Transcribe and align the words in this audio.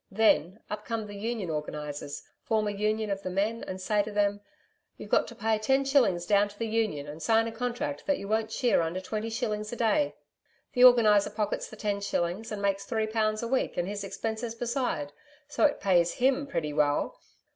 Then, 0.09 0.61
up 0.67 0.83
come 0.83 1.05
the 1.05 1.13
Union 1.13 1.51
organisers, 1.51 2.23
form 2.41 2.67
a 2.67 2.71
Union 2.71 3.11
of 3.11 3.21
the 3.21 3.29
men 3.29 3.63
and 3.67 3.79
say 3.79 4.01
to 4.01 4.11
them: 4.11 4.41
"You've 4.97 5.11
got 5.11 5.27
to 5.27 5.35
pay 5.35 5.59
ten 5.59 5.85
shillings 5.85 6.25
down 6.25 6.49
to 6.49 6.57
the 6.57 6.65
Union 6.65 7.07
and 7.07 7.21
sign 7.21 7.45
a 7.45 7.51
contract 7.51 8.07
that 8.07 8.17
you 8.17 8.27
won't 8.27 8.51
shear 8.51 8.81
under 8.81 8.99
twenty 8.99 9.29
shillings 9.29 9.71
a 9.71 9.75
day." 9.75 10.15
The 10.73 10.85
Organiser 10.85 11.29
pockets 11.29 11.69
the 11.69 11.75
ten 11.75 12.01
shillings, 12.01 12.51
and 12.51 12.63
makes 12.63 12.83
three 12.85 13.05
pounds 13.05 13.43
a 13.43 13.47
week 13.47 13.77
and 13.77 13.87
his 13.87 14.03
expenses 14.03 14.55
besides, 14.55 15.13
so 15.47 15.65
it 15.65 15.79
pays 15.79 16.13
HIM 16.13 16.47
pretty 16.47 16.73
well. 16.73 17.19